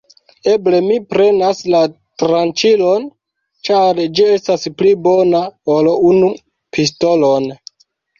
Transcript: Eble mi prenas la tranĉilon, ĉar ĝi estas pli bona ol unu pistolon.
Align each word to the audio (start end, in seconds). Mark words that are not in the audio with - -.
Eble 0.51 0.77
mi 0.83 0.95
prenas 1.09 1.59
la 1.73 1.81
tranĉilon, 2.21 3.05
ĉar 3.69 4.01
ĝi 4.21 4.25
estas 4.37 4.65
pli 4.79 4.95
bona 5.09 5.43
ol 5.75 5.91
unu 5.99 6.31
pistolon. 6.79 7.47